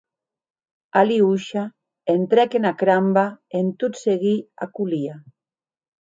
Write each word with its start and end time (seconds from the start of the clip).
Aliosha 1.01 1.63
entrèc 2.15 2.57
ena 2.61 2.73
cramba 2.81 3.27
en 3.61 3.71
tot 3.85 4.03
seguir 4.05 4.37
a 4.67 4.73
Kolia. 4.79 5.21